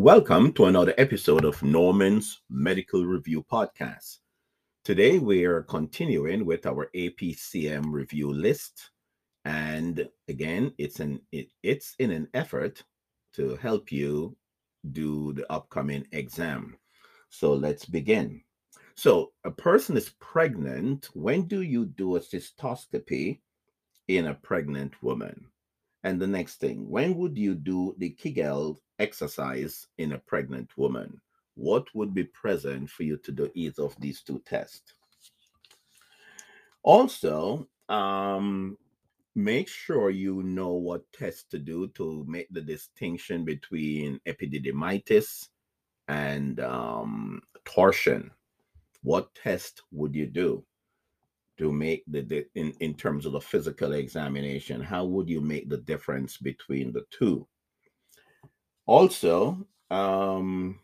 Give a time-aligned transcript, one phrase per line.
[0.00, 4.20] Welcome to another episode of Norman's Medical Review Podcast.
[4.82, 8.92] Today we are continuing with our APCM review list,
[9.44, 12.82] and again, it's an it, it's in an effort
[13.34, 14.34] to help you
[14.92, 16.78] do the upcoming exam.
[17.28, 18.40] So let's begin.
[18.94, 21.10] So a person is pregnant.
[21.12, 23.40] When do you do a cystoscopy
[24.08, 25.44] in a pregnant woman?
[26.02, 31.20] And the next thing, when would you do the Kegel exercise in a pregnant woman?
[31.54, 34.94] What would be present for you to do either of these two tests?
[36.82, 38.78] Also, um,
[39.34, 45.48] make sure you know what tests to do to make the distinction between epididymitis
[46.08, 48.30] and um, torsion.
[49.02, 50.64] What test would you do?
[51.60, 55.76] To make the, in, in terms of the physical examination how would you make the
[55.76, 57.46] difference between the two?
[58.86, 60.78] Also um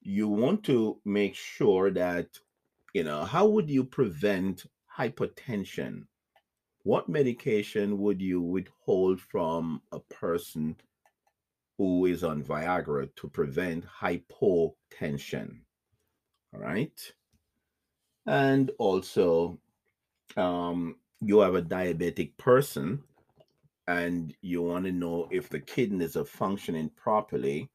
[0.00, 2.28] you want to make sure that
[2.94, 4.64] you know how would you prevent
[4.98, 6.06] hypertension
[6.84, 10.74] what medication would you withhold from a person
[11.76, 15.60] who is on viagra to prevent hypotension?
[16.52, 17.12] All right
[18.26, 19.58] and also
[20.36, 23.02] um, you have a diabetic person
[23.88, 27.68] and you want to know if the kidneys are functioning properly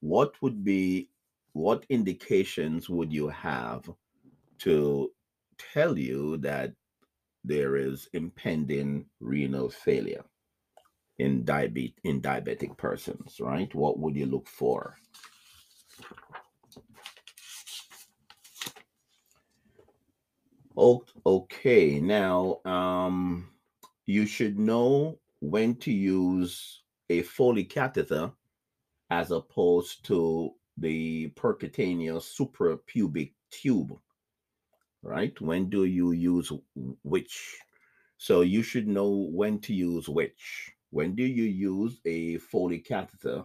[0.00, 1.08] what would be
[1.52, 3.88] what indications would you have
[4.58, 5.10] to
[5.72, 6.72] tell you that
[7.44, 10.24] there is impending renal failure
[11.18, 13.72] in diabetes in diabetic persons right?
[13.74, 14.98] What would you look for
[20.76, 23.48] Okay, now um,
[24.06, 28.32] you should know when to use a Foley catheter
[29.10, 33.96] as opposed to the percutaneous suprapubic tube,
[35.02, 35.40] right?
[35.40, 36.50] When do you use
[37.04, 37.56] which?
[38.18, 40.72] So you should know when to use which.
[40.90, 43.44] When do you use a Foley catheter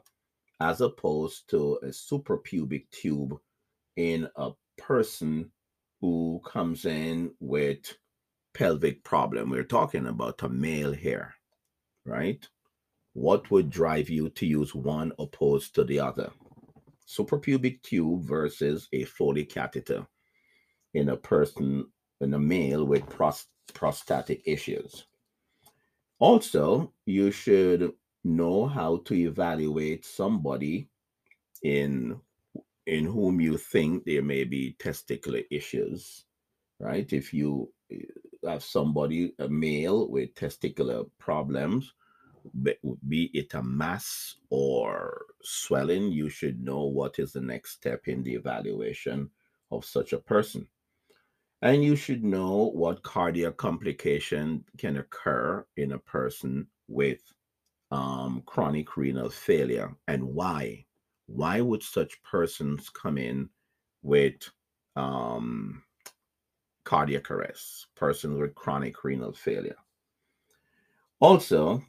[0.59, 3.39] as opposed to a suprapubic tube
[3.97, 5.51] in a person
[6.01, 7.97] who comes in with
[8.53, 9.49] pelvic problem.
[9.49, 11.35] We're talking about a male here,
[12.05, 12.45] right?
[13.13, 16.31] What would drive you to use one opposed to the other?
[17.07, 20.07] Suprapubic tube versus a Foley catheter
[20.93, 21.87] in a person,
[22.21, 25.05] in a male with prost- prostatic issues.
[26.19, 27.91] Also, you should
[28.23, 30.89] know how to evaluate somebody
[31.63, 32.19] in
[32.89, 36.25] in whom you think there may be testicular issues,
[36.79, 37.11] right?
[37.13, 37.97] If you eh,
[38.45, 41.93] have somebody, a male with testicular problems,
[43.07, 48.23] be it a mass or swelling, you should know what is the next step in
[48.23, 49.29] the evaluation
[49.71, 50.67] of such a person.
[51.61, 57.21] And you should know what cardiac complication can occur in a person with
[57.91, 60.85] um, chronic renal failure and why
[61.33, 63.49] why would such persons come in
[64.01, 64.49] with
[64.95, 65.83] um,
[66.83, 69.77] cardiac arrest, persons with chronic renal failure?
[71.19, 71.83] Also,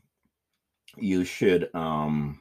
[0.96, 2.40] you should um,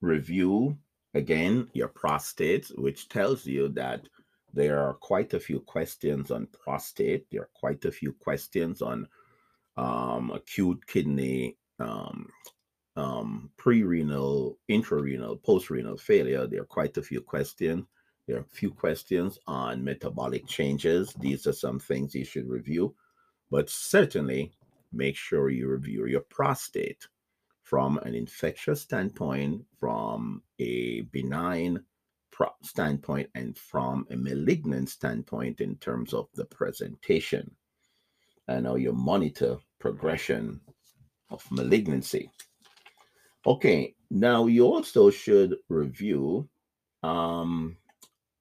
[0.00, 0.76] review
[1.14, 4.08] again your prostate, which tells you that
[4.52, 7.26] there are quite a few questions on prostate.
[7.30, 9.08] There are quite a few questions on
[9.76, 12.28] um, acute kidney um,
[12.96, 17.84] um, pre-renal, intrarenal, post-renal failure, there are quite a few questions.
[18.26, 21.12] There are a few questions on metabolic changes.
[21.20, 22.94] These are some things you should review,
[23.50, 24.52] but certainly
[24.92, 27.06] make sure you review your prostate
[27.62, 31.82] from an infectious standpoint, from a benign
[32.62, 37.50] standpoint, and from a malignant standpoint in terms of the presentation.
[38.48, 40.60] And now you monitor progression
[41.30, 42.30] of malignancy.
[43.46, 46.48] Okay, now you also should review.
[47.02, 47.76] Um,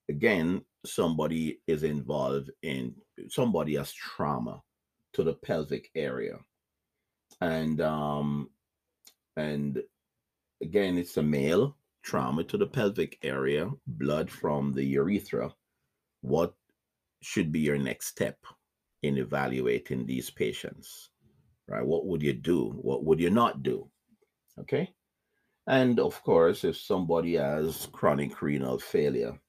[0.09, 2.95] again, somebody is involved in
[3.27, 4.61] somebody has trauma
[5.13, 6.39] to the pelvic area,
[7.41, 8.49] and um,
[9.35, 9.81] and
[10.61, 15.53] again, it's a male trauma to the pelvic area, blood from the urethra.
[16.21, 16.53] What
[17.21, 18.37] should be your next step
[19.01, 21.09] in evaluating these patients?
[21.67, 21.85] Right?
[21.85, 22.69] What would you do?
[22.81, 23.89] What would you not do?
[24.59, 24.93] Okay.
[25.67, 29.39] And of course, if somebody has chronic renal failure,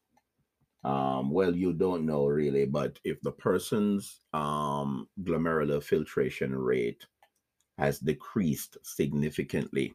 [0.85, 7.07] um, well, you don't know really, but if the person's um, glomerular filtration rate
[7.79, 9.95] has decreased significantly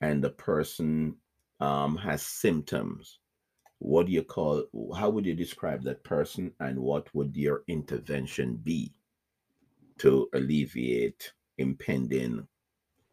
[0.00, 1.16] and the person
[1.60, 3.20] um, has symptoms,
[3.78, 4.64] what do you call,
[4.96, 8.92] how would you describe that person and what would your intervention be
[9.98, 12.46] to alleviate impending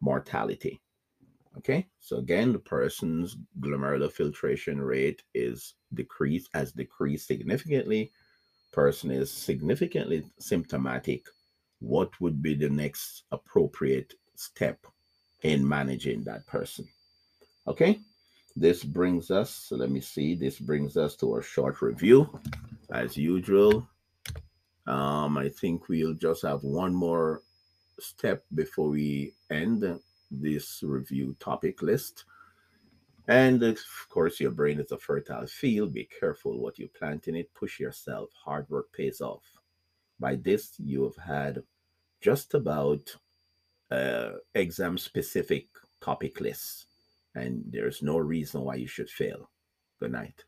[0.00, 0.80] mortality?
[1.56, 8.12] Okay, so again, the person's glomerular filtration rate is decreased, has decreased significantly.
[8.70, 11.22] Person is significantly symptomatic.
[11.80, 14.86] What would be the next appropriate step
[15.42, 16.86] in managing that person?
[17.66, 17.98] Okay,
[18.54, 22.38] this brings us, so let me see, this brings us to a short review
[22.90, 23.88] as usual.
[24.86, 27.42] Um, I think we'll just have one more
[28.00, 32.24] step before we end this review topic list.
[33.26, 33.78] And of
[34.08, 35.92] course, your brain is a fertile field.
[35.92, 37.52] Be careful what you plant in it.
[37.54, 38.30] Push yourself.
[38.44, 39.44] Hard work pays off.
[40.18, 41.62] By this, you have had
[42.20, 43.16] just about
[43.90, 45.66] uh, exam specific
[46.00, 46.86] topic lists,
[47.34, 49.50] and there's no reason why you should fail.
[50.00, 50.44] Good night.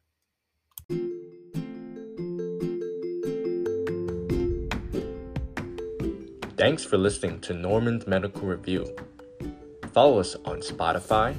[6.56, 8.84] Thanks for listening to Norman's Medical Review.
[9.92, 11.34] Follow us on Spotify,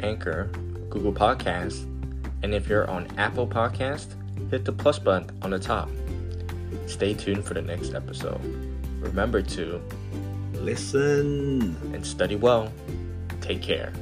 [0.00, 0.44] Anchor,
[0.90, 1.84] Google Podcasts,
[2.42, 4.14] and if you're on Apple Podcast,
[4.50, 5.88] hit the plus button on the top.
[6.86, 8.40] Stay tuned for the next episode.
[9.00, 9.82] Remember to
[10.54, 12.72] listen and study well.
[13.40, 13.92] Take care.